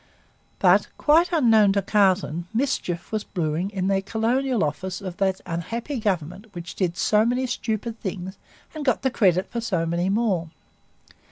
[0.57, 5.99] But, quite unknown to Carleton, mischief was brewing in the Colonial Office of that unhappy
[5.99, 8.35] government which did so many stupid things
[8.73, 10.49] and got the credit for so many more.